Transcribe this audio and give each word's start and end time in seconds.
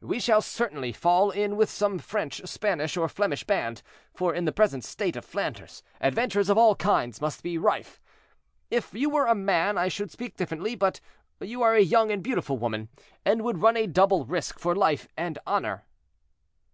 We 0.00 0.20
shall 0.20 0.40
certainly 0.40 0.90
fall 0.90 1.30
in 1.30 1.54
with 1.58 1.68
some 1.68 1.98
French, 1.98 2.40
Spanish, 2.48 2.96
or 2.96 3.10
Flemish 3.10 3.44
band, 3.44 3.82
for 4.14 4.32
in 4.34 4.46
the 4.46 4.50
present 4.52 4.84
state 4.84 5.16
of 5.16 5.24
Flanders, 5.26 5.82
adventures 6.00 6.48
of 6.48 6.56
all 6.56 6.74
kinds 6.74 7.20
must 7.20 7.42
be 7.42 7.58
rife. 7.58 8.00
If 8.70 8.94
you 8.94 9.10
were 9.10 9.26
a 9.26 9.34
man 9.34 9.76
I 9.76 9.88
should 9.88 10.10
speak 10.10 10.34
differently; 10.34 10.74
but 10.74 11.02
you 11.42 11.60
are 11.62 11.74
a 11.74 11.82
young 11.82 12.10
and 12.10 12.22
beautiful 12.22 12.56
woman, 12.56 12.88
and 13.26 13.42
would 13.42 13.60
run 13.60 13.76
a 13.76 13.86
double 13.86 14.24
risk 14.24 14.58
for 14.58 14.74
life 14.74 15.08
and 15.14 15.38
honor." 15.46 15.84